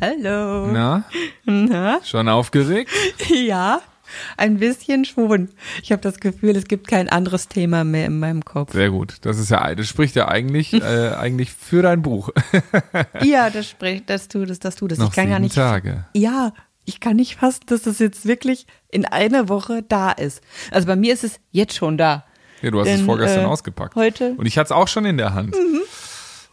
[0.00, 0.66] Hallo.
[0.72, 1.04] Na,
[1.44, 2.00] Na?
[2.04, 2.90] schon aufgeregt?
[3.28, 3.80] Ja,
[4.36, 5.50] ein bisschen schon.
[5.82, 8.72] Ich habe das Gefühl, es gibt kein anderes Thema mehr in meinem Kopf.
[8.72, 9.16] Sehr gut.
[9.22, 12.30] Das ist ja, das spricht ja eigentlich, äh, eigentlich für dein Buch.
[13.22, 14.98] Ja, das spricht, das tut es, das tut es.
[14.98, 15.54] Noch ich kann sieben gar nicht.
[15.54, 16.04] Tage.
[16.14, 16.52] Ja,
[16.86, 20.42] ich kann nicht fassen, dass es jetzt wirklich in einer Woche da ist.
[20.72, 22.24] Also bei mir ist es jetzt schon da.
[22.62, 23.94] Ja, du hast es Denn, vorgestern äh, ausgepackt.
[23.94, 24.38] heute- Mhm.
[24.38, 25.54] Und ich hatte es auch schon in der Hand.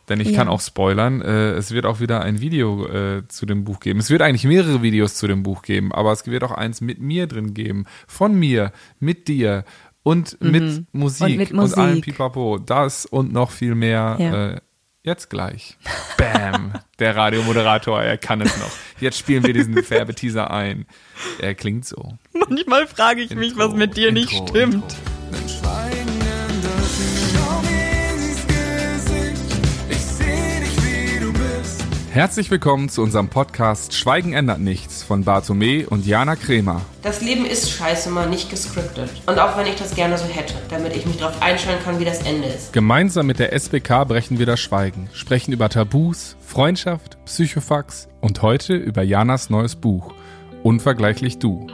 [0.10, 0.38] Denn ich Ja.
[0.38, 4.00] kann auch spoilern, äh, es wird auch wieder ein Video äh, zu dem Buch geben.
[4.00, 7.00] Es wird eigentlich mehrere Videos zu dem Buch geben, aber es wird auch eins mit
[7.02, 7.86] mir drin geben.
[8.08, 9.66] Von mir, mit dir
[10.04, 11.32] und mit Musik Mhm.
[11.34, 12.04] Und mit und allem Musik.
[12.06, 12.58] Pipapo.
[12.60, 14.48] Das und noch viel mehr Ja.
[14.52, 14.62] äh,
[15.04, 15.78] jetzt gleich.
[16.18, 16.72] Bam.
[17.00, 18.72] Der Radiomoderator, er kann es noch.
[19.02, 20.86] Jetzt spielen wir diesen Werbeteaser ein.
[21.40, 22.14] Er klingt so.
[22.34, 24.74] Manchmal frage ich mich, was Intro, mit dir nicht Intro, stimmt.
[24.76, 24.88] Intro.
[32.18, 36.82] Herzlich willkommen zu unserem Podcast Schweigen ändert nichts von Bartome und Jana Kremer.
[37.04, 39.12] Das Leben ist scheiße mal nicht gescriptet.
[39.28, 42.06] Und auch wenn ich das gerne so hätte, damit ich mich darauf einstellen kann, wie
[42.06, 42.74] das Ende ist.
[42.74, 48.74] Gemeinsam mit der SBK brechen wir das Schweigen, sprechen über Tabus, Freundschaft, Psychofax und heute
[48.74, 50.16] über Janas neues Buch
[50.64, 51.68] Unvergleichlich du,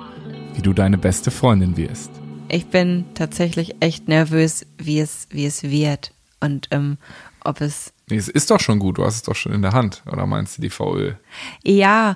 [0.55, 2.11] wie du deine beste Freundin wirst.
[2.49, 6.11] Ich bin tatsächlich echt nervös, wie es, wie es wird.
[6.41, 6.97] Und ähm,
[7.45, 9.71] ob es Nee, es ist doch schon gut, du hast es doch schon in der
[9.71, 11.13] Hand, oder meinst du die VÖ?
[11.63, 12.15] Ja,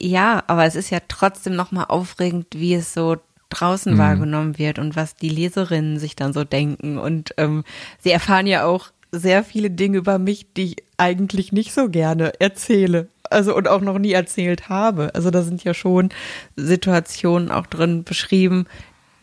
[0.00, 3.18] ja, aber es ist ja trotzdem nochmal aufregend, wie es so
[3.50, 6.96] draußen wahrgenommen wird und was die Leserinnen sich dann so denken.
[6.96, 7.64] Und ähm,
[7.98, 12.40] sie erfahren ja auch sehr viele Dinge über mich, die ich eigentlich nicht so gerne
[12.40, 13.08] erzähle.
[13.28, 15.14] Also und auch noch nie erzählt habe.
[15.14, 16.08] Also da sind ja schon
[16.56, 18.66] Situationen auch drin beschrieben,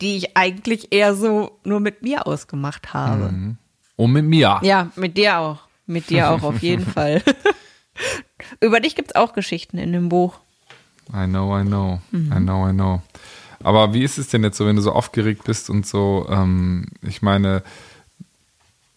[0.00, 3.24] die ich eigentlich eher so nur mit mir ausgemacht habe.
[3.96, 4.60] Und mit mir.
[4.62, 5.71] Ja, mit dir auch.
[5.86, 7.22] Mit dir auch auf jeden Fall.
[8.60, 10.38] Über dich gibt's auch Geschichten in dem Buch.
[11.14, 12.32] I know, I know, Mhm.
[12.32, 13.02] I know, I know.
[13.62, 16.26] Aber wie ist es denn jetzt so, wenn du so aufgeregt bist und so?
[16.30, 17.62] Ähm, ich meine,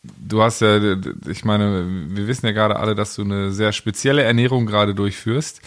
[0.04, 0.96] du hast ja,
[1.28, 5.62] ich meine, wir wissen ja gerade alle, dass du eine sehr spezielle Ernährung gerade durchführst.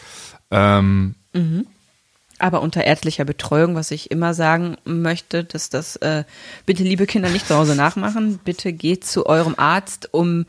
[0.50, 1.15] Ähm,
[2.38, 6.25] Aber unter ärztlicher Betreuung, was ich immer sagen möchte, dass das äh,
[6.66, 8.38] bitte liebe Kinder nicht zu Hause nachmachen.
[8.44, 10.47] Bitte geht zu eurem Arzt, um,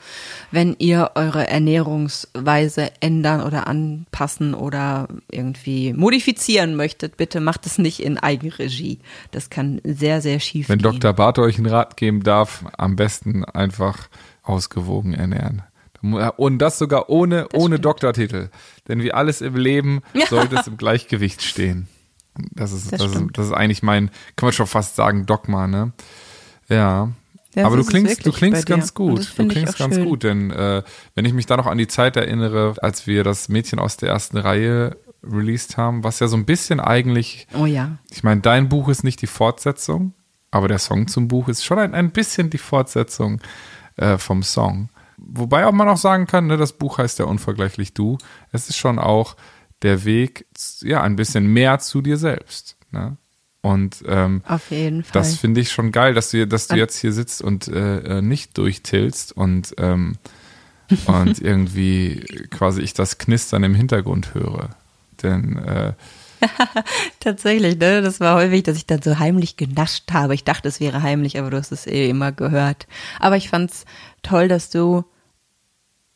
[0.51, 8.01] wenn ihr eure Ernährungsweise ändern oder anpassen oder irgendwie modifizieren möchtet, bitte macht es nicht
[8.01, 8.99] in Eigenregie.
[9.31, 10.99] Das kann sehr, sehr schief wenn gehen.
[10.99, 11.13] Dr.
[11.13, 14.09] Barth euch einen Rat geben darf, am besten einfach
[14.43, 15.63] ausgewogen ernähren.
[16.01, 17.85] Und das sogar ohne, ohne stimmt.
[17.85, 18.49] Doktortitel.
[18.87, 21.87] Denn wie alles im Leben sollte es im Gleichgewicht stehen.
[22.53, 25.67] Das ist, Das das, ist, das ist eigentlich mein, kann man schon fast sagen, Dogma,
[25.67, 25.91] ne?
[26.69, 27.09] Ja.
[27.55, 29.19] Ja, Aber du klingst, du klingst ganz gut.
[29.19, 30.05] das Du klingst ganz schön.
[30.05, 30.83] gut, denn äh,
[31.15, 34.09] wenn ich mich da noch an die Zeit erinnere, als wir das Mädchen aus der
[34.09, 37.97] ersten Reihe released haben, was ja so ein bisschen eigentlich Oh ja.
[38.11, 40.13] ich meine, dein Buch ist nicht die Fortsetzung,
[40.51, 43.41] aber der Song zum Buch ist schon ein, ein bisschen die Fortsetzung
[43.97, 44.89] äh, vom Song.
[45.27, 48.17] Wobei auch man auch sagen kann, ne, das Buch heißt ja unvergleichlich du.
[48.51, 49.35] Es ist schon auch
[49.81, 50.45] der Weg,
[50.81, 52.77] ja, ein bisschen mehr zu dir selbst.
[52.91, 53.17] Ne?
[53.61, 55.21] Und ähm, Auf jeden Fall.
[55.21, 58.21] das finde ich schon geil, dass du, dass du jetzt hier sitzt und äh, äh,
[58.21, 60.17] nicht durchtillst und, ähm,
[61.05, 64.69] und irgendwie quasi ich das Knistern im Hintergrund höre.
[65.21, 65.93] Denn äh,
[67.19, 68.01] Tatsächlich, ne?
[68.01, 70.33] Das war häufig, dass ich dann so heimlich genascht habe.
[70.33, 72.87] Ich dachte, es wäre heimlich, aber du hast es eh immer gehört.
[73.19, 73.85] Aber ich fand's
[74.21, 75.03] toll, dass du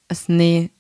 [0.07, 0.71] es nee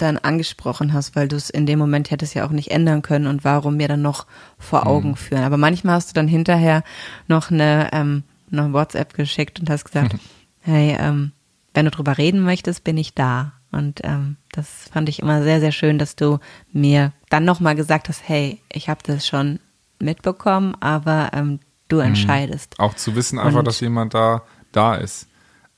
[0.00, 3.26] dann angesprochen hast, weil du es in dem Moment hättest ja auch nicht ändern können
[3.26, 4.26] und warum mir dann noch
[4.58, 5.44] vor Augen führen.
[5.44, 6.82] Aber manchmal hast du dann hinterher
[7.28, 10.16] noch eine, ähm, noch ein WhatsApp geschickt und hast gesagt,
[10.60, 11.32] hey, ähm,
[11.74, 13.52] wenn du drüber reden möchtest, bin ich da.
[13.72, 16.38] Und ähm, das fand ich immer sehr, sehr schön, dass du
[16.72, 19.58] mir dann nochmal gesagt hast, hey, ich habe das schon
[19.98, 22.78] mitbekommen, aber ähm, du entscheidest.
[22.78, 24.42] Auch zu wissen einfach, Und- dass jemand da,
[24.72, 25.26] da ist.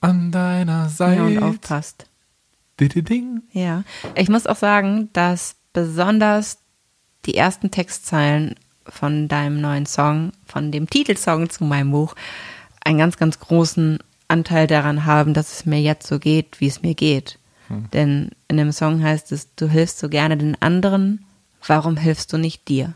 [0.01, 1.21] An deiner Seite.
[1.21, 2.07] Ja, und aufpasst.
[2.81, 3.43] Ding.
[3.53, 3.85] Ja,
[4.17, 6.59] ich muss auch sagen, dass besonders
[7.27, 8.57] die ersten Textzeilen
[8.89, 12.17] von deinem neuen Song, von dem Titelsong zu meinem Buch,
[12.85, 16.83] einen ganz, ganz großen Anteil daran haben, dass es mir jetzt so geht, wie es
[16.83, 17.39] mir geht.
[17.93, 21.25] Denn in dem Song heißt es, du hilfst so gerne den anderen,
[21.67, 22.95] warum hilfst du nicht dir?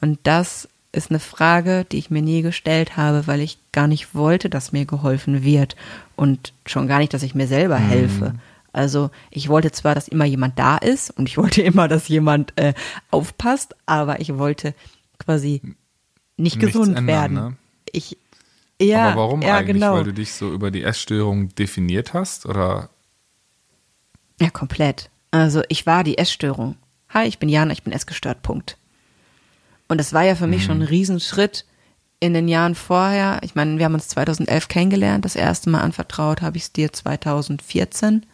[0.00, 4.14] Und das ist eine Frage, die ich mir nie gestellt habe, weil ich gar nicht
[4.14, 5.76] wollte, dass mir geholfen wird
[6.16, 8.34] und schon gar nicht, dass ich mir selber helfe.
[8.72, 12.52] Also ich wollte zwar, dass immer jemand da ist und ich wollte immer, dass jemand
[12.58, 12.74] äh,
[13.10, 14.74] aufpasst, aber ich wollte
[15.18, 15.62] quasi
[16.36, 17.34] nicht Nichts gesund ändern, werden.
[17.34, 17.56] ne?
[17.92, 18.16] Ich
[18.80, 19.74] ja, Aber warum ja, eigentlich?
[19.74, 19.94] genau.
[19.94, 22.46] Weil du dich so über die Essstörung definiert hast?
[22.46, 22.90] Oder
[24.40, 25.08] Ja, komplett.
[25.30, 26.76] Also ich war die Essstörung.
[27.12, 28.76] Hi, ich bin Jana, ich bin essgestört, Punkt.
[29.88, 31.66] Und das war ja für mich schon ein Riesenschritt
[32.18, 33.40] in den Jahren vorher.
[33.42, 36.92] Ich meine, wir haben uns 2011 kennengelernt, das erste Mal anvertraut habe ich es dir
[36.92, 38.24] 2014.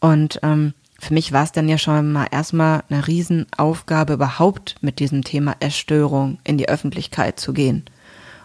[0.00, 4.98] Und ähm, für mich war es dann ja schon mal erstmal eine Riesenaufgabe, überhaupt mit
[4.98, 7.84] diesem Thema Essstörung in die Öffentlichkeit zu gehen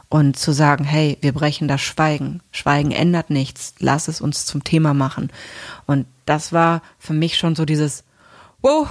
[0.08, 2.42] und zu sagen, hey, wir brechen das Schweigen.
[2.52, 3.76] Schweigen ändert nichts.
[3.80, 5.32] Lass es uns zum Thema machen.
[5.86, 8.04] Und das war für mich schon so dieses,
[8.62, 8.88] wow,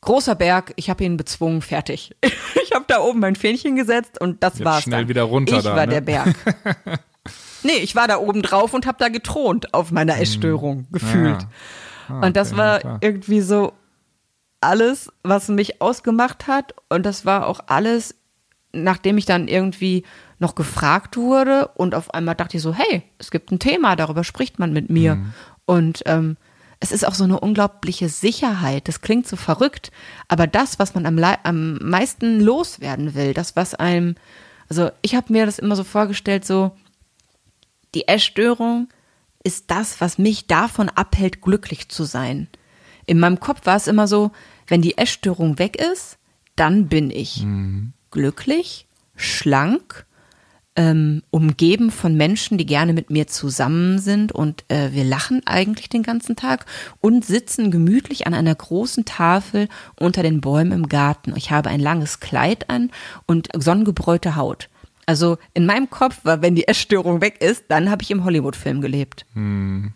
[0.00, 2.14] großer Berg, ich habe ihn bezwungen, fertig.
[2.62, 4.82] Ich habe da oben mein Fähnchen gesetzt und das Jetzt war's.
[4.82, 5.08] schnell dann.
[5.08, 5.92] wieder runter Ich da, war ne?
[5.94, 6.34] der Berg.
[7.62, 11.46] nee, ich war da oben drauf und habe da getront auf meiner Essstörung, gefühlt.
[12.08, 13.72] Ah, und das okay, war ja, irgendwie so
[14.60, 16.74] alles, was mich ausgemacht hat.
[16.90, 18.16] Und das war auch alles,
[18.72, 20.04] nachdem ich dann irgendwie
[20.38, 24.24] noch gefragt wurde und auf einmal dachte ich so, hey, es gibt ein Thema, darüber
[24.24, 25.18] spricht man mit mir.
[25.64, 26.36] Und ähm,
[26.80, 28.88] es ist auch so eine unglaubliche Sicherheit.
[28.88, 29.90] Das klingt so verrückt,
[30.28, 34.14] aber das, was man am, am meisten loswerden will, das, was einem,
[34.68, 36.72] also ich habe mir das immer so vorgestellt, so
[37.94, 38.88] die Essstörung
[39.42, 42.48] ist das, was mich davon abhält, glücklich zu sein.
[43.06, 44.30] In meinem Kopf war es immer so,
[44.66, 46.18] wenn die Essstörung weg ist,
[46.54, 47.46] dann bin ich
[48.10, 48.86] glücklich,
[49.16, 50.04] schlank,
[50.78, 55.88] ähm, umgeben von Menschen, die gerne mit mir zusammen sind und äh, wir lachen eigentlich
[55.88, 56.66] den ganzen Tag
[57.00, 61.34] und sitzen gemütlich an einer großen Tafel unter den Bäumen im Garten.
[61.36, 62.92] Ich habe ein langes Kleid an
[63.26, 64.68] und sonnengebräute Haut.
[65.04, 68.80] Also in meinem Kopf war, wenn die Essstörung weg ist, dann habe ich im Hollywood-Film
[68.80, 69.26] gelebt.
[69.34, 69.90] Ja,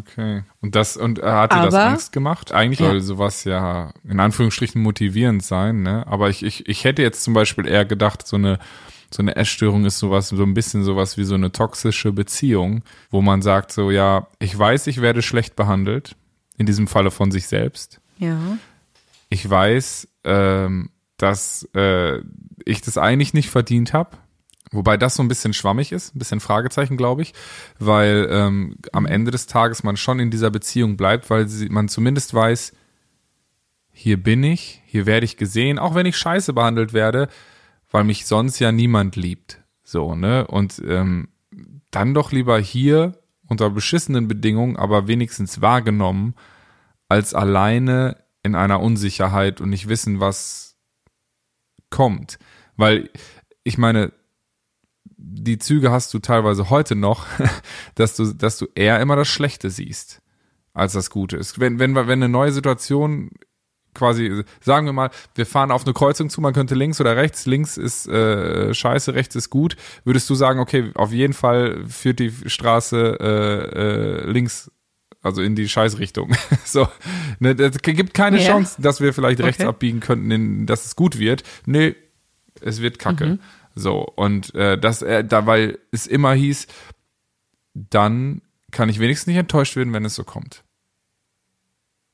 [0.00, 0.42] Okay.
[0.60, 2.52] Und das und äh, hat dir das Aber- Angst gemacht?
[2.52, 2.86] Eigentlich Ja.
[2.88, 6.06] soll sowas ja in Anführungsstrichen motivierend sein, ne?
[6.06, 8.58] Aber ich, ich, ich hätte jetzt zum Beispiel eher gedacht, so eine
[9.10, 13.22] so eine Essstörung ist sowas, so ein bisschen sowas wie so eine toxische Beziehung, wo
[13.22, 16.14] man sagt so, ja, ich weiß, ich werde schlecht behandelt,
[16.58, 18.02] in diesem Falle von sich selbst.
[18.18, 18.38] Ja.
[19.30, 22.18] Ich weiß, ähm, dass äh,
[22.66, 24.10] ich das eigentlich nicht verdient habe.
[24.70, 27.32] Wobei das so ein bisschen schwammig ist, ein bisschen Fragezeichen, glaube ich,
[27.78, 31.88] weil ähm, am Ende des Tages man schon in dieser Beziehung bleibt, weil sie, man
[31.88, 32.72] zumindest weiß,
[33.90, 37.28] hier bin ich, hier werde ich gesehen, auch wenn ich scheiße behandelt werde,
[37.90, 39.62] weil mich sonst ja niemand liebt.
[39.82, 40.46] So, ne?
[40.46, 41.28] Und ähm,
[41.90, 43.18] dann doch lieber hier
[43.48, 46.34] unter beschissenen Bedingungen, aber wenigstens wahrgenommen,
[47.08, 50.76] als alleine in einer Unsicherheit und nicht wissen, was
[51.90, 52.38] kommt.
[52.76, 53.10] Weil
[53.64, 54.12] ich meine,
[55.18, 57.26] die Züge hast du teilweise heute noch,
[57.96, 60.20] dass du, dass du eher immer das Schlechte siehst,
[60.72, 61.58] als das Gute ist.
[61.58, 63.30] Wenn, wenn, wenn eine neue Situation
[63.94, 67.46] quasi, sagen wir mal, wir fahren auf eine Kreuzung zu, man könnte links oder rechts,
[67.46, 72.20] links ist äh, scheiße, rechts ist gut, würdest du sagen, okay, auf jeden Fall führt
[72.20, 73.78] die Straße äh,
[74.26, 74.70] äh, links,
[75.20, 76.32] also in die Scheißrichtung.
[76.64, 76.86] so,
[77.40, 78.46] ne, es gibt keine Ja.
[78.46, 79.68] Chance, dass wir vielleicht rechts Okay.
[79.68, 81.42] abbiegen könnten, in, dass es gut wird.
[81.66, 81.96] Nee,
[82.60, 83.38] es wird kacke.
[83.78, 86.66] So, und äh, das, äh, da, weil es immer hieß,
[87.74, 88.42] dann
[88.72, 90.64] kann ich wenigstens nicht enttäuscht werden, wenn es so kommt.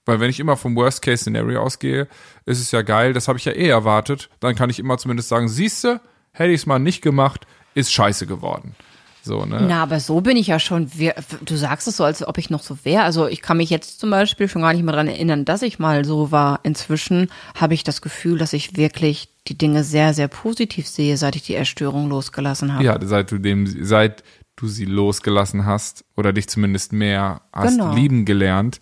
[0.05, 2.06] Weil wenn ich immer vom Worst-Case-Szenario ausgehe,
[2.44, 4.28] ist es ja geil, das habe ich ja eh erwartet.
[4.40, 6.02] Dann kann ich immer zumindest sagen, siehste,
[6.32, 8.76] hätte ich es mal nicht gemacht, ist scheiße geworden.
[9.25, 9.65] So, ne?
[9.67, 10.91] Na, aber so bin ich ja schon.
[10.99, 13.05] wir- Du sagst es so, als ob ich noch so wäre.
[13.05, 15.79] Also ich kann mich jetzt zum Beispiel schon gar nicht mehr dran erinnern, dass ich
[15.79, 16.61] mal so war.
[16.62, 21.37] Inzwischen habe ich das Gefühl, dass ich wirklich die Dinge sehr, sehr positiv sehe, seit
[21.37, 22.85] ich die Erstörung losgelassen habe.
[22.85, 24.23] Ja, seit du dem, seit
[24.57, 27.95] du sie losgelassen hast oder dich zumindest mehr hast Genau.
[27.95, 28.78] lieben gelernt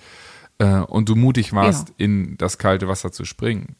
[0.59, 1.95] äh, und du mutig warst, Ja.
[1.99, 3.77] in das kalte Wasser zu springen.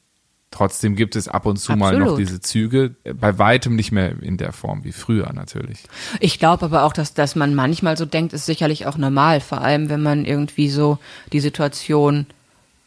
[0.53, 2.21] Trotzdem gibt es ab und zu mal noch Absolut.
[2.21, 5.85] diese Züge, bei weitem nicht mehr in der Form wie früher natürlich.
[6.21, 9.41] Ich glaube aber auch, dass, dass man manchmal so denkt, ist sicherlich auch normal.
[9.41, 10.99] Vor allem, wenn man irgendwie so
[11.33, 12.27] die Situation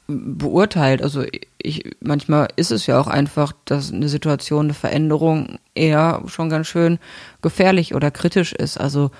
[0.07, 1.01] beurteilt.
[1.01, 1.25] Also
[1.57, 6.67] ich, manchmal ist es ja auch einfach, dass eine Situation, eine Veränderung eher schon ganz
[6.67, 6.99] schön
[7.41, 8.77] gefährlich oder kritisch ist.
[8.79, 9.11] Also,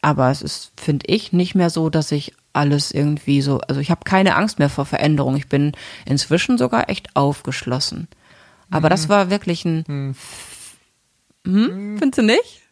[0.00, 3.90] aber es ist, finde ich, nicht mehr so, dass ich alles irgendwie so, also ich
[3.90, 5.36] habe keine Angst mehr vor Veränderung.
[5.36, 5.72] Ich bin
[6.04, 8.08] inzwischen sogar echt aufgeschlossen.
[8.70, 10.14] Aber das war wirklich ein,
[11.44, 12.62] hm, findest du nicht?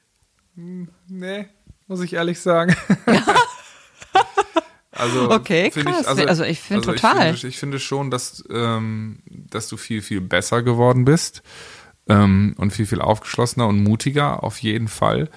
[1.08, 1.46] Nee,
[1.87, 2.75] muss ich ehrlich sagen.
[4.92, 6.06] also, Okay, krass.
[6.06, 7.34] Also ich find also total.
[7.34, 11.42] Ich finde, ich finde schon, dass, ähm, dass du viel, viel besser geworden bist
[12.08, 15.28] ähm, und viel, viel aufgeschlossener und mutiger auf jeden Fall.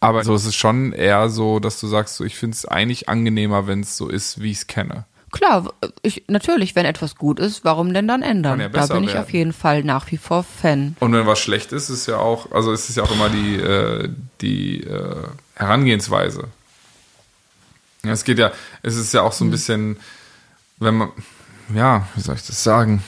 [0.00, 3.08] Aber so ist es schon eher so, dass du sagst, so, ich finde es eigentlich
[3.08, 5.04] angenehmer, wenn es so ist, wie ich es kenne.
[5.30, 8.60] Klar, ich, natürlich, wenn etwas gut ist, warum denn dann ändern?
[8.60, 9.22] Ja da bin ich werden.
[9.22, 10.96] auf jeden Fall nach wie vor Fan.
[11.00, 13.56] Und wenn was schlecht ist, ist ja auch, also ist es ja auch immer die,
[13.56, 14.08] äh,
[14.40, 16.44] die äh, Herangehensweise.
[18.04, 18.52] Ja, es geht ja,
[18.82, 19.98] es ist ja auch so ein bisschen,
[20.78, 21.10] wenn man,
[21.74, 23.02] ja, wie soll ich das sagen?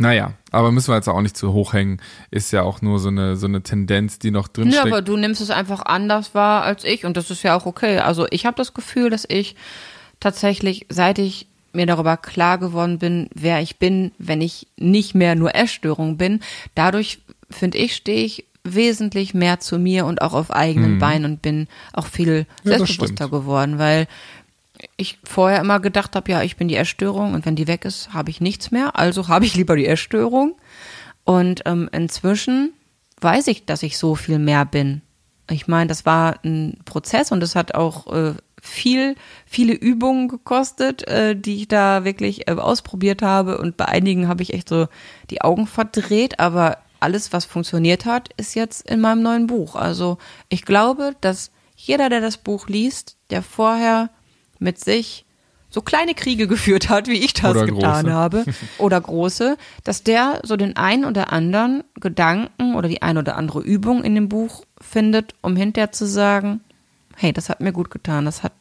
[0.00, 2.00] Naja, aber müssen wir jetzt auch nicht zu hoch hängen.
[2.30, 4.86] Ist ja auch nur so eine, so eine Tendenz, die noch drin Ja, steckt.
[4.88, 7.98] aber du nimmst es einfach anders wahr als ich und das ist ja auch okay.
[7.98, 9.56] Also ich habe das Gefühl, dass ich
[10.18, 15.34] tatsächlich, seit ich mir darüber klar geworden bin, wer ich bin, wenn ich nicht mehr
[15.34, 16.40] nur Essstörung bin,
[16.74, 21.42] dadurch finde ich, stehe ich wesentlich mehr zu mir und auch auf eigenen Beinen und
[21.42, 24.06] bin auch viel Ja, selbstbewusster geworden, weil
[24.96, 28.12] ich vorher immer gedacht habe, ja, ich bin die Essstörung und wenn die weg ist,
[28.12, 28.96] habe ich nichts mehr.
[28.96, 30.56] Also habe ich lieber die Essstörung.
[31.24, 32.72] Und ähm, inzwischen
[33.20, 35.02] weiß ich, dass ich so viel mehr bin.
[35.50, 41.06] Ich meine, das war ein Prozess und es hat auch äh, viel, viele Übungen gekostet,
[41.08, 43.58] äh, die ich da wirklich äh, ausprobiert habe.
[43.58, 44.86] Und bei einigen habe ich echt so
[45.30, 49.74] die Augen verdreht, aber alles, was funktioniert hat, ist jetzt in meinem neuen Buch.
[49.74, 50.18] Also
[50.48, 54.10] ich glaube, dass jeder, der das Buch liest, der vorher
[54.60, 55.24] mit sich
[55.70, 58.14] so kleine Kriege geführt hat, wie ich das Oder getan große.
[58.14, 58.44] habe,
[58.78, 63.60] oder große, dass der so den ein oder anderen Gedanken oder die ein oder andere
[63.60, 66.60] Übung in dem Buch findet, um hinterher zu sagen,
[67.16, 68.52] hey, das hat mir gut getan, das hat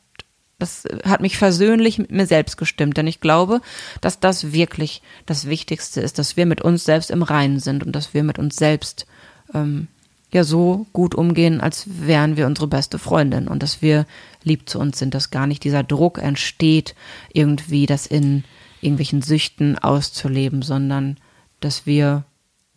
[0.59, 3.61] das hat mich versöhnlich mit mir selbst gestimmt, denn ich glaube,
[4.01, 7.93] dass das wirklich das Wichtigste ist, dass wir mit uns selbst im Reinen sind und
[7.95, 9.07] dass wir mit uns selbst
[9.53, 9.87] ähm,
[10.31, 14.05] ja so gut umgehen, als wären wir unsere beste Freundin und dass wir
[14.43, 16.95] lieb zu uns sind, dass gar nicht dieser Druck entsteht,
[17.33, 18.43] irgendwie das in
[18.81, 21.17] irgendwelchen Süchten auszuleben, sondern
[21.59, 22.25] dass wir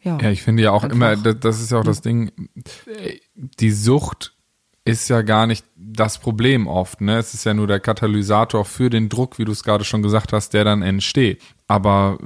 [0.02, 2.32] ja, Ja, ich finde ja auch immer, das, das ist ja auch das Ding,
[3.36, 4.34] die Sucht
[4.84, 7.18] ist ja gar nicht das Problem oft, ne?
[7.18, 10.32] Es ist ja nur der Katalysator für den Druck, wie du es gerade schon gesagt
[10.32, 11.40] hast, der dann entsteht.
[11.68, 12.18] Aber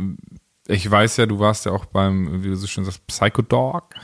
[0.66, 3.94] ich weiß ja, du warst ja auch beim, wie du so schön sagst, Psychodog.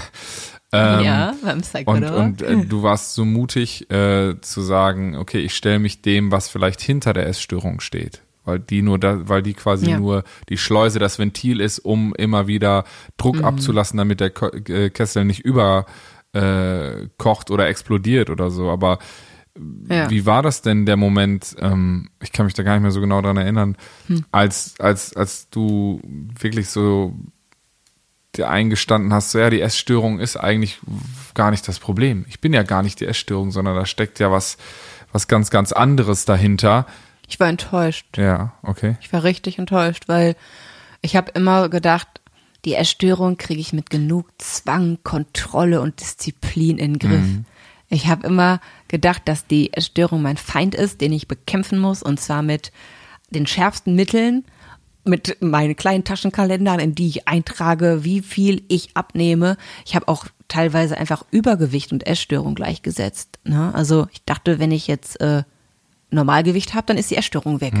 [0.76, 2.16] ähm, ja beim und, Psychodog.
[2.16, 6.48] und äh, du warst so mutig äh, zu sagen, okay, ich stelle mich dem, was
[6.48, 8.22] vielleicht hinter der Essstörung steht.
[8.44, 9.98] Weil die nur da, weil die quasi Ja.
[9.98, 12.84] nur die Schleuse, das Ventil ist, um immer wieder
[13.16, 13.44] Druck Mhm.
[13.44, 15.86] abzulassen, damit der Ko äh, Kessel nicht über
[16.32, 17.08] äh,
[17.50, 18.70] oder explodiert oder so.
[18.70, 18.98] Aber
[19.90, 20.10] ja.
[20.10, 21.56] wie war das denn der Moment?
[21.58, 24.24] Ähm, ich kann mich da gar nicht mehr so genau dran erinnern, Hm.
[24.30, 26.00] als als als du
[26.38, 27.14] wirklich so
[28.38, 30.78] dir eingestanden hast, so ja, die Essstörung ist eigentlich
[31.34, 32.24] gar nicht das Problem.
[32.28, 34.56] Ich bin ja gar nicht die Essstörung, sondern da steckt ja was
[35.12, 36.86] was ganz ganz anderes dahinter.
[37.28, 38.06] Ich war enttäuscht.
[38.16, 38.96] Ja, okay.
[39.00, 40.36] Ich war richtig enttäuscht, weil
[41.00, 42.08] ich habe immer gedacht,
[42.64, 47.24] die Essstörung kriege ich mit genug Zwang, Kontrolle und Disziplin in den Griff.
[47.88, 52.18] Ich habe immer gedacht, dass die Essstörung mein Feind ist, den ich bekämpfen muss, und
[52.18, 52.72] zwar mit
[53.30, 54.44] den schärfsten Mitteln,
[55.06, 59.56] mit meinen kleinen Taschenkalendern, in die ich eintrage, wie viel ich abnehme.
[59.84, 63.38] Ich habe auch teilweise einfach Übergewicht und Essstörung gleichgesetzt.
[63.44, 63.72] Ne?
[63.74, 65.42] Also ich dachte, wenn ich jetzt äh,
[66.10, 67.74] Normalgewicht habe, dann ist die Essstörung weg.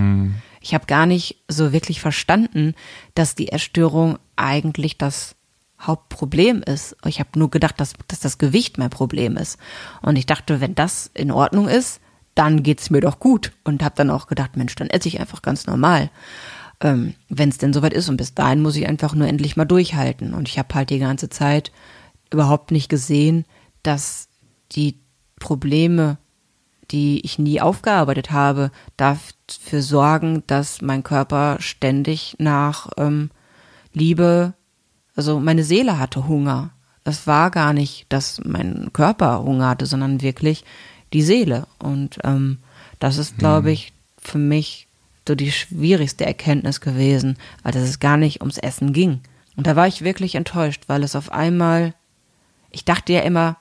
[0.60, 2.74] Ich habe gar nicht so wirklich verstanden,
[3.14, 5.36] dass die Essstörung eigentlich das
[5.80, 6.96] Hauptproblem ist.
[7.06, 9.58] Ich habe nur gedacht, dass, dass das Gewicht mein Problem ist.
[10.02, 12.00] Und ich dachte, wenn das in Ordnung ist,
[12.34, 13.52] dann geht's mir doch gut.
[13.64, 16.10] Und habe dann auch gedacht, Mensch, dann esse ich einfach ganz normal.
[16.80, 18.08] Ähm, wenn es denn soweit ist.
[18.08, 20.34] Und bis dahin muss ich einfach nur endlich mal durchhalten.
[20.34, 21.72] Und ich habe halt die ganze Zeit
[22.30, 23.44] überhaupt nicht gesehen,
[23.82, 24.28] dass
[24.72, 24.98] die
[25.38, 26.18] Probleme
[26.90, 33.30] die ich nie aufgearbeitet habe, dafür sorgen, dass mein Körper ständig nach ähm,
[33.92, 34.54] Liebe,
[35.14, 36.70] also meine Seele hatte Hunger.
[37.04, 40.64] Das war gar nicht, dass mein Körper Hunger hatte, sondern wirklich
[41.12, 41.66] die Seele.
[41.78, 42.58] Und ähm,
[42.98, 44.85] das ist, glaube ich, für mich
[45.26, 49.20] so die schwierigste Erkenntnis gewesen, weil es gar nicht ums Essen ging.
[49.56, 51.94] Und da war ich wirklich enttäuscht, weil es auf einmal,
[52.70, 53.56] ich dachte ja immer,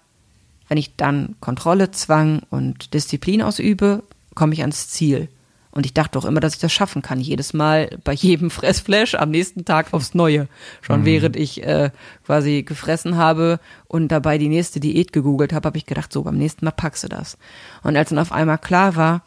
[0.67, 4.03] wenn ich dann Kontrolle, Zwang und Disziplin ausübe,
[4.33, 5.29] komme ich ans Ziel.
[5.71, 7.19] Und ich dachte auch immer, dass ich das schaffen kann.
[7.19, 10.47] Jedes Mal bei jedem Fressflash am nächsten Tag aufs Neue.
[10.81, 11.91] Schon während ich äh,
[12.25, 16.37] quasi gefressen habe und dabei die nächste Diät gegoogelt habe, habe ich gedacht, so beim
[16.37, 17.37] nächsten Mal packst du das.
[17.83, 19.23] Und als dann auf einmal klar war,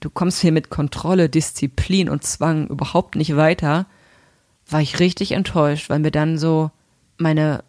[0.00, 3.86] du kommst hier mit Kontrolle, Disziplin und Zwang überhaupt nicht weiter,
[4.68, 6.70] war ich richtig enttäuscht, weil mir dann so
[7.18, 7.62] meine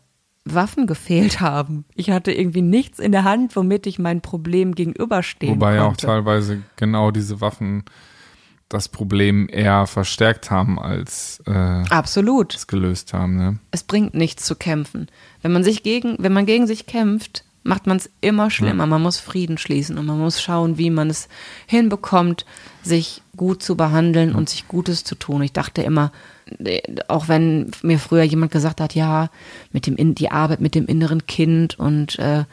[0.46, 1.86] Waffen gefehlt haben.
[1.96, 5.88] Ich hatte irgendwie nichts in der Hand, womit ich mein Problem gegenüberstehen Wobei ja auch
[5.90, 6.08] konnte.
[6.08, 7.84] teilweise genau diese Waffen
[8.70, 12.54] das Problem eher verstärkt haben, als äh, Absolut.
[12.54, 13.38] es gelöst haben.
[13.38, 13.60] Ne?
[13.72, 15.08] Es bringt nichts zu kämpfen.
[15.42, 18.88] Wenn man sich gegen, wenn man gegen sich kämpft, macht man es immer schlimmer.
[18.88, 21.28] Man muss Frieden schließen und man muss schauen, wie man es
[21.68, 22.46] hinbekommt,
[22.82, 25.42] sich gut zu behandeln und sich Gutes zu tun.
[25.42, 26.12] Ich dachte immer,
[27.10, 29.30] auch wenn mir früher jemand gesagt hat, ja,
[29.72, 32.46] mit dem die Arbeit mit dem inneren Kind und äh,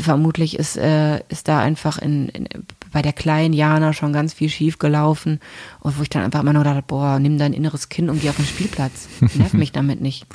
[0.00, 2.48] vermutlich ist äh, ist da einfach in, in
[2.92, 5.40] bei der kleinen Jana schon ganz viel schief gelaufen
[5.80, 8.30] und wo ich dann einfach immer nur dachte, boah, nimm dein inneres Kind und geh
[8.30, 9.08] auf den Spielplatz.
[9.34, 10.26] Nerv mich damit nicht.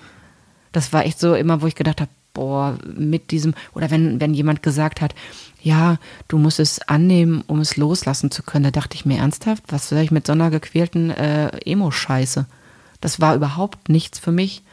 [0.73, 4.33] Das war echt so immer, wo ich gedacht habe, boah, mit diesem, oder wenn, wenn
[4.33, 5.15] jemand gesagt hat,
[5.61, 5.97] ja,
[6.27, 9.89] du musst es annehmen, um es loslassen zu können, da dachte ich mir ernsthaft, was
[9.89, 12.45] soll ich mit so einer gequälten äh, Emo-Scheiße?
[12.99, 14.63] Das war überhaupt nichts für mich.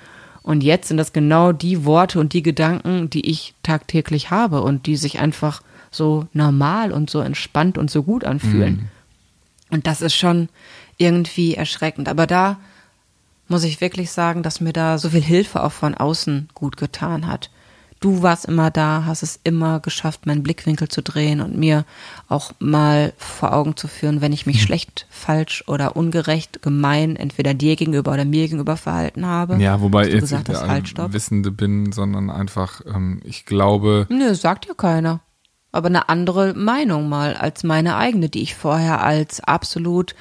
[0.42, 4.86] Und jetzt sind das genau die Worte und die Gedanken, die ich tagtäglich habe und
[4.86, 8.88] die sich einfach so normal und so entspannt und so gut anfühlen.
[9.70, 10.48] Und das ist schon
[10.96, 12.08] irgendwie erschreckend.
[12.08, 12.58] Aber da
[13.48, 17.26] muss ich wirklich sagen, dass mir da so viel Hilfe auch von außen gut getan
[17.26, 17.50] hat.
[18.00, 21.84] Du warst immer da, hast es immer geschafft, meinen Blickwinkel zu drehen und mir
[22.28, 27.54] auch mal vor Augen zu führen, wenn ich mich schlecht, falsch oder ungerecht, gemein, entweder
[27.54, 29.56] dir gegenüber oder mir gegenüber verhalten habe.
[29.56, 31.12] Ja, wobei jetzt gesagt nicht hast, halt, stopp.
[31.12, 35.20] Wissende bin, sondern einfach, ähm, ich glaube, Nö, sagt ja keiner.
[35.72, 40.14] Aber eine andere Meinung mal als meine eigene, die ich vorher als absolut,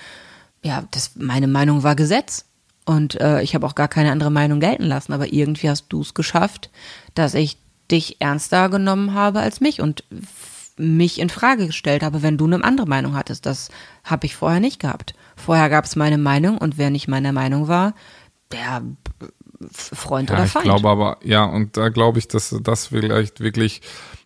[0.63, 2.46] ja, das, meine Meinung war Gesetz.
[2.87, 5.11] Und äh, ich habe auch gar keine andere Meinung gelten lassen.
[5.11, 6.69] Aber irgendwie hast du es geschafft,
[7.15, 7.57] dass ich
[7.91, 10.05] dich ernster genommen habe als mich und
[10.77, 13.45] mich in Frage gestellt habe, wenn du eine andere Meinung hattest.
[13.45, 13.69] Das
[14.05, 15.15] habe ich vorher nicht gehabt.
[15.35, 17.93] Vorher gab es meine Meinung und wer nicht meiner Meinung war,
[18.53, 18.83] der
[19.69, 20.65] F- Freund ja, oder ich Feind.
[20.65, 23.81] glaube aber, ja, und da glaube ich, dass das vielleicht wirklich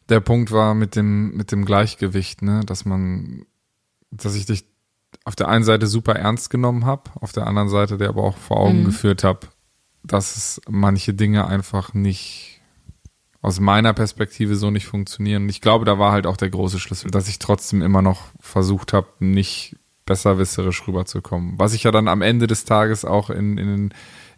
[0.09, 3.45] der Punkt war mit dem, mit dem Gleichgewicht, ne, dass man,
[4.11, 4.65] dass ich dich
[5.23, 8.37] auf der einen Seite super ernst genommen habe, auf der anderen Seite der aber auch
[8.37, 9.47] vor Augen geführt habe,
[10.03, 12.61] dass es manche Dinge einfach nicht
[13.41, 15.43] aus meiner Perspektive so nicht funktionieren.
[15.43, 18.27] Und ich glaube, da war halt auch der große Schlüssel, dass ich trotzdem immer noch
[18.39, 19.75] versucht habe, nicht
[20.05, 21.57] besserwisserisch rüberzukommen.
[21.57, 23.93] Was sich ja dann am Ende des Tages auch in, in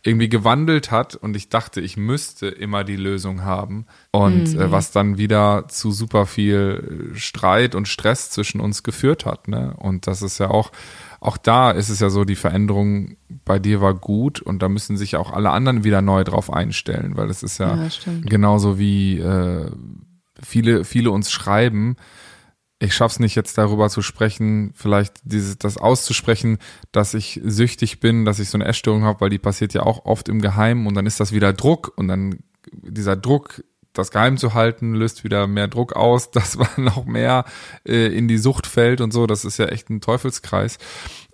[0.06, 4.92] irgendwie gewandelt hat und ich dachte, ich müsste immer die Lösung haben und äh, was
[4.92, 9.48] dann wieder zu super viel Streit und Stress zwischen uns geführt hat.
[9.48, 9.74] Ne?
[9.78, 10.74] Und das ist ja auch,
[11.22, 14.98] auch da ist es ja so, die Veränderung bei dir war gut und da müssen
[14.98, 17.78] sich auch alle anderen wieder neu drauf einstellen, weil es ist ja,
[18.26, 19.72] Ja, genauso wie äh,
[20.42, 21.96] viele, viele uns schreiben,
[22.84, 26.58] ich schaff's nicht jetzt darüber zu sprechen, vielleicht dieses, das auszusprechen,
[26.92, 30.06] dass ich süchtig bin, dass ich so eine Essstörung habe, weil die passiert ja auch
[30.06, 32.40] oft im Geheimen und dann ist das wieder Druck und dann
[32.72, 37.46] dieser Druck, das geheim zu halten, löst wieder mehr Druck aus, dass man noch mehr
[37.88, 39.28] äh, in die Sucht fällt und so.
[39.28, 40.78] Das ist ja echt ein Teufelskreis.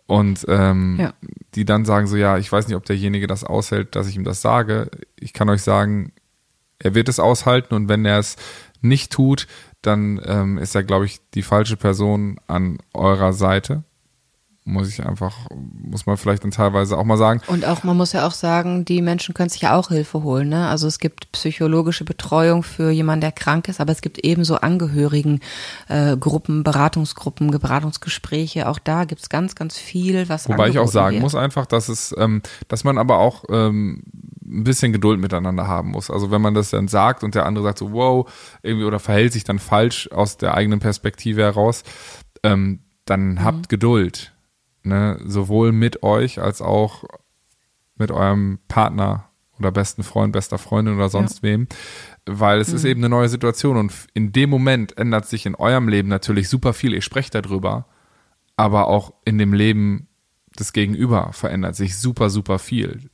[0.08, 1.14] Und ähm, Ja.
[1.56, 4.24] die dann sagen so, ja, ich weiß nicht, ob derjenige das aushält, dass ich ihm
[4.24, 4.90] das sage.
[5.20, 6.12] Ich kann euch sagen,
[6.80, 8.36] er wird es aushalten und wenn er es
[8.82, 9.48] nicht tut,
[9.82, 13.84] dann ähm, ist er, glaube ich, die falsche Person an eurer Seite.
[14.66, 17.42] Muss ich einfach, muss man vielleicht dann teilweise auch mal sagen.
[17.48, 20.50] Und auch, man muss ja auch sagen, die Menschen können sich ja auch Hilfe holen.
[20.50, 20.68] Ne?
[20.68, 25.40] Also es gibt psychologische Betreuung für jemanden, der krank ist, aber es gibt ebenso Angehörigen,
[25.88, 28.68] äh, Gruppen, Beratungsgruppen, Beratungsgespräche.
[28.68, 31.24] Auch da gibt's ganz, ganz viel, was Wobei ich auch sagen wird.
[31.24, 34.04] muss einfach, dass es, ähm, dass man aber auch ähm,
[34.50, 36.10] ein bisschen Geduld miteinander haben muss.
[36.10, 38.30] Also wenn man das dann sagt und der andere sagt so, wow,
[38.64, 41.84] irgendwie oder verhält sich dann falsch aus der eigenen Perspektive heraus,
[42.44, 43.44] ähm, dann Mhm.
[43.44, 44.34] habt Geduld.
[44.84, 45.20] Ne?
[45.26, 47.04] Sowohl mit euch als auch
[47.96, 49.26] mit eurem Partner
[49.60, 51.68] oder besten Freund, bester Freundin oder sonst wem.
[52.26, 52.90] Weil es ist Mhm.
[52.90, 56.74] eben eine neue Situation und in dem Moment ändert sich in eurem Leben natürlich super
[56.74, 56.94] viel.
[56.94, 57.86] Ihr sprecht darüber,
[58.56, 60.08] aber auch in dem Leben
[60.58, 63.10] des Gegenüber verändert sich super, super viel.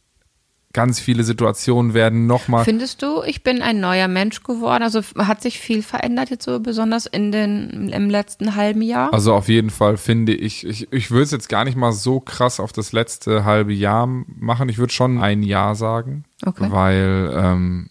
[0.75, 2.65] Ganz viele Situationen werden nochmal.
[2.65, 4.83] Findest du, ich bin ein neuer Mensch geworden?
[4.83, 9.13] Also hat sich viel verändert jetzt so besonders in den, im letzten halben Jahr?
[9.13, 12.19] Also auf jeden Fall finde ich, ich, ich würde es jetzt gar nicht mal so
[12.19, 14.67] krass auf das letzte halbe Jahr machen.
[14.67, 16.67] Ich würde schon ein Jahr sagen, Okay.
[16.69, 17.87] weil ähm,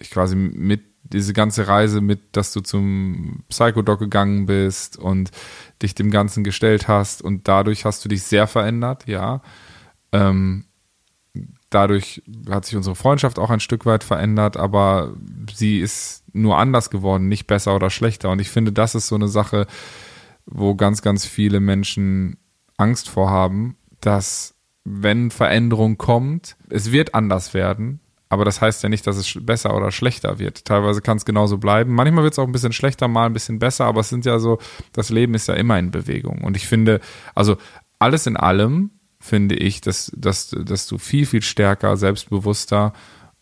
[0.00, 5.30] ich quasi mit diese ganze Reise mit, dass du zum Psychodoc gegangen bist und
[5.82, 9.42] dich dem Ganzen gestellt hast und dadurch hast du dich sehr verändert, ja.
[10.10, 10.64] Ähm,
[11.74, 15.14] dadurch hat sich unsere Freundschaft auch ein Stück weit verändert, aber
[15.52, 18.30] sie ist nur anders geworden, nicht besser oder schlechter.
[18.30, 19.66] Und ich finde, das ist so eine Sache,
[20.46, 22.38] wo ganz, ganz viele Menschen
[22.76, 29.06] Angst vorhaben, dass wenn Veränderung kommt, es wird anders werden, aber das heißt ja nicht,
[29.06, 30.64] dass es besser oder schlechter wird.
[30.64, 31.94] Teilweise kann es genauso bleiben.
[31.94, 34.38] Manchmal wird es auch ein bisschen schlechter, mal ein bisschen besser, aber es sind ja
[34.38, 34.58] so,
[34.92, 36.42] das Leben ist ja immer in Bewegung.
[36.42, 37.00] Und ich finde,
[37.34, 37.56] also
[37.98, 38.90] alles in allem
[39.24, 42.92] finde ich, dass, dass, dass du viel, viel stärker, selbstbewusster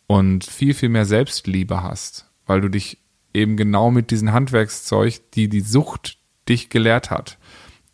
[0.06, 2.98] und viel, viel mehr Selbstliebe hast, weil du dich
[3.34, 6.18] eben genau mit diesem Handwerkszeug, die die Sucht
[6.48, 7.36] dich gelehrt hat,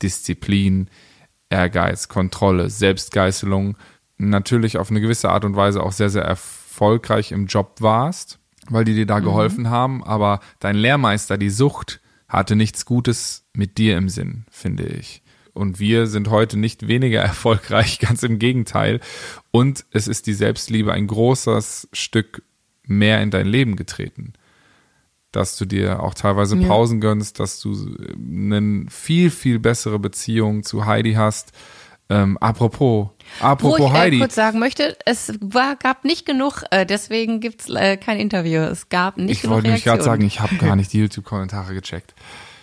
[0.02, 0.90] Disziplin,
[1.48, 3.78] Ehrgeiz, Kontrolle, Selbstgeißelung,
[4.18, 8.84] natürlich auf eine gewisse Art und Weise auch sehr, sehr erfolgreich im Job warst, weil
[8.84, 13.96] die dir da geholfen haben, aber dein Lehrmeister, die Sucht, hatte nichts Gutes mit dir
[13.96, 15.22] im Sinn, finde ich.
[15.58, 19.00] Und wir sind heute nicht weniger erfolgreich, ganz im Gegenteil.
[19.50, 22.42] Und es ist die Selbstliebe ein großes Stück
[22.84, 24.32] mehr in dein Leben getreten.
[25.32, 26.66] Dass du dir auch teilweise Ja.
[26.68, 27.76] Pausen gönnst, dass du
[28.16, 31.52] eine viel, viel bessere Beziehung zu Heidi hast.
[32.10, 34.18] Ähm, apropos, Wo apropos ich äh, Heidi.
[34.20, 38.60] kurz sagen möchte, es war, gab nicht genug, äh, deswegen gibt's äh, kein Interview.
[38.60, 41.74] Es gab nicht Ich genug wollte nämlich gerade sagen, ich habe gar nicht die YouTube-Kommentare
[41.74, 42.14] gecheckt.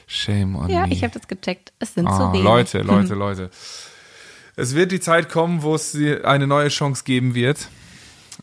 [0.07, 0.93] Shame on Ja, me.
[0.93, 1.73] ich habe das gecheckt.
[1.79, 2.43] Es sind Ah, so wenig.
[2.43, 3.49] Leute, Leute, Leute.
[4.55, 7.67] Es wird die Zeit kommen, wo es eine neue Chance geben wird.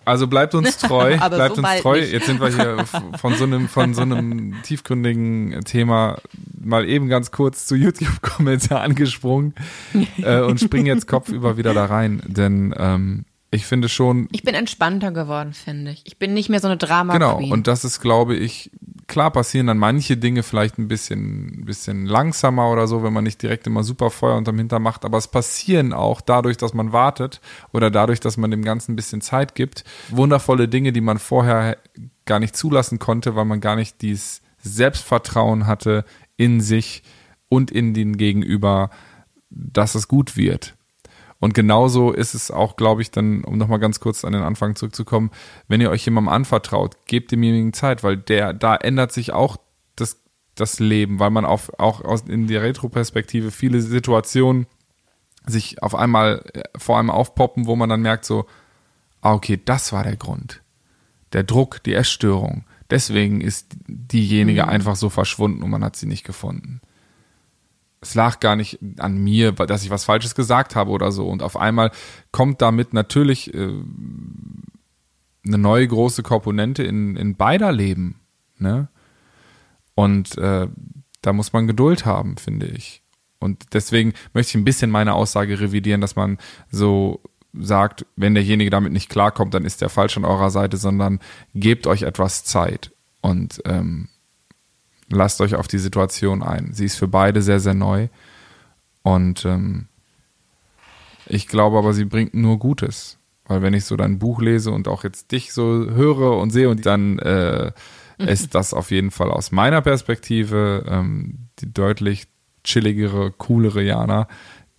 [0.04, 2.00] Also bleibt uns treu, bleibt so uns treu.
[2.00, 2.12] nicht.
[2.12, 2.84] Jetzt sind wir hier
[3.18, 6.18] von so einem von so einem tiefgründigen Thema
[6.60, 9.54] mal eben ganz kurz zu YouTube-Kommentar angesprungen
[10.18, 14.54] äh, und springen jetzt kopfüber wieder da rein, denn ähm, ich finde schon, Ich bin
[14.54, 16.02] entspannter geworden, finde ich.
[16.06, 17.52] Ich bin nicht mehr so eine Drama Genau, Queen.
[17.52, 18.70] und das ist, glaube ich,
[19.12, 23.42] klar passieren dann manche Dinge vielleicht ein bisschen, bisschen langsamer oder so, wenn man nicht
[23.42, 27.42] direkt immer super Feuer unterm Hintern macht, aber es passieren auch dadurch, dass man wartet
[27.74, 31.76] oder dadurch, dass man dem Ganzen ein bisschen Zeit gibt, wundervolle Dinge, die man vorher
[32.24, 36.06] gar nicht zulassen konnte, weil man gar nicht dieses Selbstvertrauen hatte
[36.38, 37.02] in sich
[37.50, 38.88] und in den Gegenüber,
[39.50, 40.74] dass es gut wird.
[41.42, 44.76] Und genauso ist es auch, glaube ich, dann, um nochmal ganz kurz an den Anfang
[44.76, 45.32] zurückzukommen,
[45.66, 49.56] wenn ihr euch jemandem anvertraut, gebt demjenigen Zeit, weil der, da ändert sich auch
[49.96, 50.22] das,
[50.54, 54.68] das Leben, weil man auf, auch aus, in der Retroperspektive viele Situationen
[55.44, 58.46] sich auf einmal äh, vor allem aufpoppen, wo man dann merkt so,
[59.20, 60.62] ah, okay, das war der Grund.
[61.32, 62.66] Der Druck, die Essstörung.
[62.88, 66.82] Deswegen ist diejenige einfach so verschwunden und man hat sie nicht gefunden
[68.02, 71.28] es lag gar nicht an mir, dass ich was Falsches gesagt habe oder so.
[71.28, 71.92] Und auf einmal
[72.32, 73.70] kommt damit natürlich äh,
[75.46, 78.20] eine neue große Komponente in, in beider Leben.
[78.58, 78.88] Ne?
[79.94, 80.66] Und äh,
[81.22, 83.02] da muss man Geduld haben, finde ich.
[83.38, 86.38] Und deswegen möchte ich ein bisschen meine Aussage revidieren, dass man
[86.70, 87.20] so
[87.52, 91.20] sagt, wenn derjenige damit nicht klarkommt, dann ist der falsch an eurer Seite, sondern
[91.54, 94.08] gebt euch etwas Zeit und ähm,
[95.12, 96.72] lasst euch auf die Situation ein.
[96.72, 98.08] Sie ist für beide sehr, sehr neu.
[99.02, 99.86] Und ähm,
[101.26, 103.18] ich glaube aber, sie bringt nur Gutes.
[103.46, 106.68] Weil wenn ich so dein Buch lese und auch jetzt dich so höre und sehe
[106.68, 107.72] und dann äh,
[108.18, 112.28] ist das auf jeden Fall aus meiner Perspektive ähm, die deutlich
[112.64, 114.28] chilligere, coolere Jana,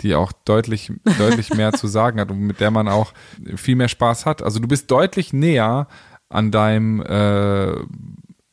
[0.01, 3.13] die auch deutlich, deutlich mehr zu sagen hat und mit der man auch
[3.55, 4.41] viel mehr Spaß hat.
[4.41, 5.87] Also du bist deutlich näher
[6.29, 7.75] an deinem äh,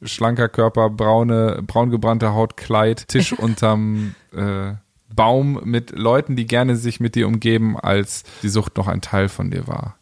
[0.02, 4.72] schlanker Körper, braune, braun gebrannte Haut, Kleid, Tisch unterm äh,
[5.14, 9.28] Baum mit Leuten, die gerne sich mit dir umgeben, als die Sucht noch ein Teil
[9.28, 9.96] von dir war.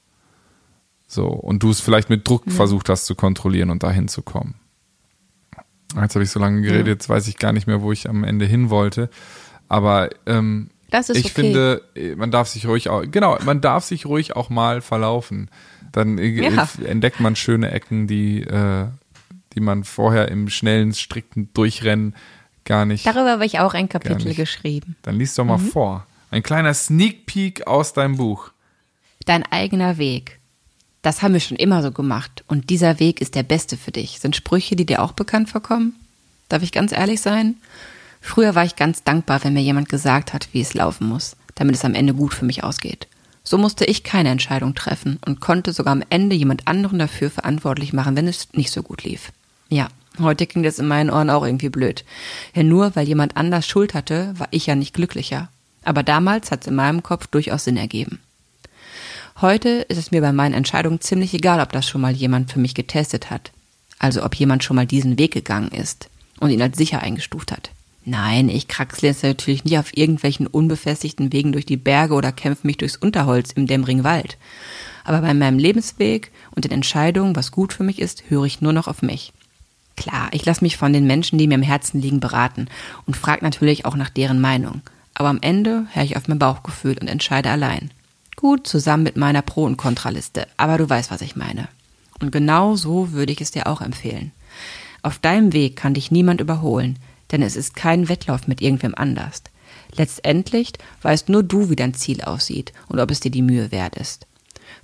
[1.07, 4.55] So, und du es vielleicht mit Druck versucht hast zu kontrollieren und dahin zu kommen.
[5.99, 8.23] Jetzt habe ich so lange geredet, jetzt weiß ich gar nicht mehr, wo ich am
[8.25, 9.09] Ende hin wollte.
[9.69, 11.35] Aber ähm, Das ist ich okay.
[11.43, 15.51] finde, äh, man darf sich ruhig auch, genau, man darf sich ruhig auch mal verlaufen.
[15.93, 16.69] Dann äh, Ja.
[16.85, 18.89] entdeckt man schöne Ecken, die, äh,
[19.59, 22.15] die man vorher im schnellen, strikten Durchrennen
[22.65, 23.05] gar nicht.
[23.05, 24.95] Darüber habe ich auch ein Kapitel geschrieben.
[25.03, 26.07] Dann liest doch mal vor.
[26.31, 28.53] Ein kleiner Sneak Peek aus deinem Buch.
[29.27, 30.39] Dein eigener Weg.
[31.03, 32.45] Das haben wir schon immer so gemacht.
[32.47, 34.21] Und dieser Weg ist der beste für dich.
[34.21, 35.97] Sind Sprüche, die dir auch bekannt vorkommen?
[36.49, 37.57] Darf ich ganz ehrlich sein?
[38.21, 41.75] Früher war ich ganz dankbar, wenn mir jemand gesagt hat, wie es laufen muss, damit
[41.75, 43.09] es am Ende gut für mich ausgeht.
[43.43, 47.93] So musste ich keine Entscheidung treffen und konnte sogar am Ende jemand anderen dafür verantwortlich
[47.93, 49.33] machen, wenn es nicht so gut lief.
[49.69, 52.05] Ja, heute klingt das in meinen Ohren auch irgendwie blöd.
[52.55, 55.49] Ja, nur weil jemand anders Schuld hatte, war ich ja nicht glücklicher.
[55.85, 58.19] Aber damals hat es in meinem Kopf durchaus Sinn ergeben.
[59.41, 62.59] Heute ist es mir bei meinen Entscheidungen ziemlich egal, ob das schon mal jemand für
[62.59, 63.53] mich getestet hat.
[63.99, 66.09] Also ob jemand schon mal diesen Weg gegangen ist
[66.41, 67.71] und ihn als sicher eingestuft hat.
[68.05, 72.67] Nein, ich kraxle jetzt natürlich nicht auf irgendwelchen unbefestigten Wegen durch die Berge oder kämpfe
[72.67, 74.39] mich durchs Unterholz im dämmerigen Wald.
[75.05, 78.73] Aber bei meinem Lebensweg und den Entscheidungen, was gut für mich ist, höre ich nur
[78.73, 79.33] noch auf mich.
[79.99, 82.69] Klar, ich lasse mich von den Menschen, die mir im Herzen liegen, beraten
[83.07, 84.81] und frage natürlich auch nach deren Meinung.
[85.15, 87.91] Aber am Ende höre ich auf mein Bauchgefühl und entscheide allein.
[88.37, 91.67] Gut, zusammen mit meiner Pro- und Kontraliste, aber du weißt, was ich meine.
[92.21, 94.31] Und genau so würde ich es dir auch empfehlen.
[95.03, 97.01] Auf deinem Weg kann dich niemand überholen,
[97.33, 99.43] denn es ist kein Wettlauf mit irgendwem anders.
[99.97, 103.97] Letztendlich weißt nur du, wie dein Ziel aussieht und ob es dir die Mühe wert
[103.97, 104.28] ist.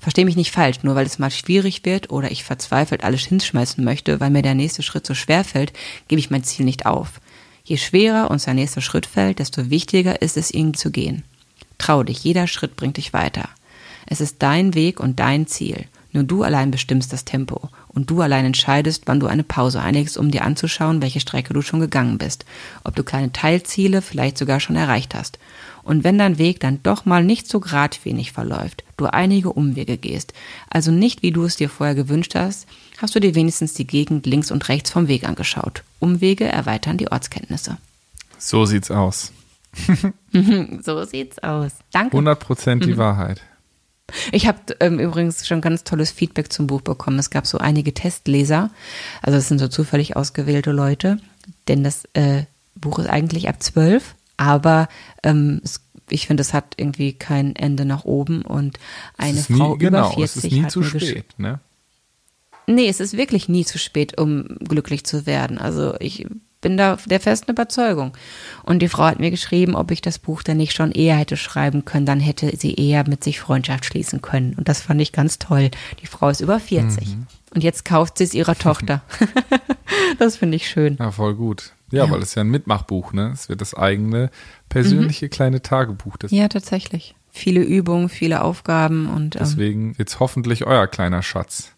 [0.05, 3.83] Versteh mich nicht falsch, nur weil es mal schwierig wird oder ich verzweifelt alles hinschmeißen
[3.83, 5.73] möchte, weil mir der nächste Schritt so schwer fällt,
[6.09, 7.23] gebe ich mein Ziel nicht auf.
[7.65, 11.25] Je schwerer uns der nächste Schritt fällt, desto wichtiger ist es, ihn zu gehen.
[11.79, 13.49] Trau dich, jeder Schritt bringt dich weiter.
[14.05, 15.87] Es ist dein Weg und dein Ziel.
[16.13, 20.19] Nur du allein bestimmst das Tempo und du allein entscheidest, wann du eine Pause einlegst,
[20.19, 22.45] um dir anzuschauen, welche Strecke du schon gegangen bist,
[22.83, 25.39] ob du kleine Teilziele vielleicht sogar schon erreicht hast.
[25.83, 30.33] Und wenn dein Weg dann doch mal nicht so geradlinig verläuft, du einige Umwege gehst,
[30.71, 32.67] also nicht wie du es dir vorher gewünscht hast,
[32.99, 35.83] hast du dir wenigstens die Gegend links und rechts vom Weg angeschaut.
[36.01, 37.77] Umwege erweitern die Ortskenntnisse.
[38.39, 39.33] So sieht's aus.
[40.83, 41.73] So sieht's aus.
[41.93, 42.17] Danke.
[42.17, 42.81] 100% Mhm.
[42.81, 43.41] die Wahrheit.
[44.33, 47.19] Ich habe ähm, übrigens schon ganz tolles Feedback zum Buch bekommen.
[47.19, 48.71] Es gab so einige Testleser,
[49.23, 51.19] also es sind so zufällig ausgewählte Leute,
[51.69, 54.89] denn das äh, Buch ist eigentlich ab zwölf, aber
[55.23, 58.79] ähm, es, ich finde, es hat irgendwie kein Ende nach oben und
[59.17, 61.61] eine es ist Frau nie, genau, über es 40 ist nie hat zu spät, ne?
[62.67, 65.59] Nee, es ist wirklich nie zu spät, um glücklich zu werden.
[65.59, 66.27] Also ich
[66.65, 68.13] bin da der festen Überzeugung.
[68.63, 71.37] Und die Frau hat mir geschrieben, ob ich das Buch denn nicht schon eher hätte
[71.37, 74.55] schreiben können, dann hätte sie eher mit sich Freundschaft schließen können.
[74.55, 75.71] Und das fand ich ganz toll.
[76.01, 77.07] Die Frau ist über 40.
[77.07, 77.27] Mhm.
[77.55, 79.03] Und jetzt kauft sie es ihrer Tochter.
[80.19, 80.97] das finde ich schön.
[80.99, 81.73] Ja, voll gut.
[81.91, 83.31] Ja, weil es ist ja ein Mitmachbuch, ne?
[83.33, 84.31] Es wird das eigene
[84.71, 86.17] persönliche kleine Tagebuch.
[86.23, 86.29] Mhm.
[86.31, 87.15] Ja, tatsächlich.
[87.31, 91.73] Viele Übungen, viele Aufgaben und ähm, Deswegen jetzt hoffentlich euer kleiner Schatz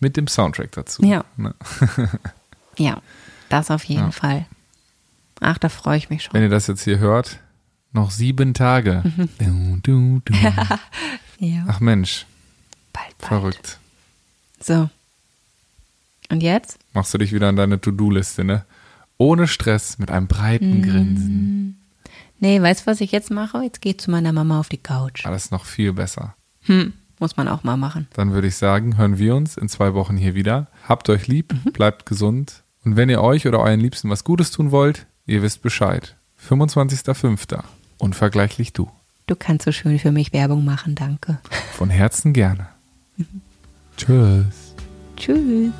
[0.00, 1.04] mit dem Soundtrack dazu.
[1.04, 1.24] Ja.
[1.36, 1.54] Ne?
[2.78, 3.00] ja,
[3.48, 4.10] das auf jeden Ja.
[4.10, 4.46] Fall.
[5.40, 6.32] Ach, da freue ich mich schon.
[6.34, 7.40] Wenn ihr das jetzt hier hört,
[7.92, 9.02] noch sieben Tage.
[9.38, 9.80] Mhm.
[9.82, 10.34] Du, du, du.
[11.40, 12.26] Ja, Ach Mensch,
[12.92, 13.28] bald, bald.
[13.28, 13.78] verrückt.
[14.60, 14.88] So.
[16.30, 16.78] Und jetzt?
[16.94, 18.64] Machst du dich wieder an deine To-Do-Liste, ne?
[19.18, 20.82] Ohne Stress, mit einem breiten Mhm.
[20.82, 21.80] Grinsen.
[22.38, 23.62] Nee, weißt du, was ich jetzt mache?
[23.62, 25.26] Jetzt gehe ich zu meiner Mama auf die Couch.
[25.26, 26.34] Alles noch viel besser.
[26.62, 28.06] Hm, muss man auch mal machen.
[28.14, 30.68] Dann würde ich sagen, hören wir uns in zwei Wochen hier wieder.
[30.88, 31.72] Habt euch lieb, Mhm.
[31.72, 32.62] bleibt gesund.
[32.84, 36.16] Und wenn ihr euch oder euren Liebsten was Gutes tun wollt, ihr wisst Bescheid.
[36.48, 37.62] 25.05.
[37.98, 38.90] Unvergleichlich du.
[39.26, 41.38] Du kannst so schön für mich Werbung machen, danke.
[41.72, 42.68] Von Herzen gerne.
[43.16, 43.40] Mhm.
[43.96, 44.74] Tschüss.
[45.16, 45.72] Tschüss.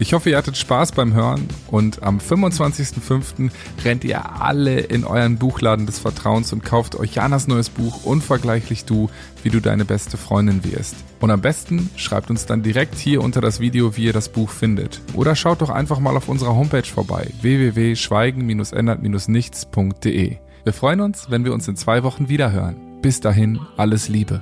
[0.00, 3.52] Ich hoffe, ihr hattet Spaß beim Hören und am 25.05.
[3.84, 8.84] rennt ihr alle in euren Buchladen des Vertrauens und kauft euch Janas neues Buch Unvergleichlich
[8.84, 9.08] du,
[9.44, 10.96] wie du deine beste Freundin wirst.
[11.20, 14.50] Und am besten schreibt uns dann direkt hier unter das Video, wie ihr das Buch
[14.50, 15.00] findet.
[15.14, 20.38] Oder schaut doch einfach mal auf unserer Homepage vorbei, www.schweigen-ändert-nichts.de.
[20.64, 22.74] Wir freuen uns, wenn wir uns in zwei Wochen wiederhören.
[23.00, 24.40] Bis dahin, alles Liebe.